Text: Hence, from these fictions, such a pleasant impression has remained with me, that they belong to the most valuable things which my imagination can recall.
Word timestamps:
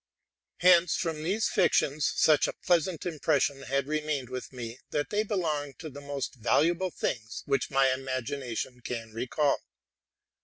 Hence, 0.61 0.95
from 0.95 1.21
these 1.21 1.47
fictions, 1.47 2.11
such 2.15 2.47
a 2.47 2.53
pleasant 2.53 3.05
impression 3.05 3.61
has 3.61 3.85
remained 3.85 4.29
with 4.29 4.51
me, 4.51 4.79
that 4.89 5.11
they 5.11 5.21
belong 5.21 5.75
to 5.75 5.91
the 5.91 6.01
most 6.01 6.33
valuable 6.37 6.89
things 6.89 7.43
which 7.45 7.69
my 7.69 7.93
imagination 7.93 8.81
can 8.83 9.13
recall. 9.13 9.59